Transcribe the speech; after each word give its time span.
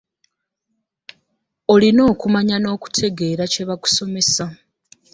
Olina 1.73 2.01
okumanya 2.11 2.55
n'okutegeera 2.59 3.43
kyebakusomesa. 3.53 4.45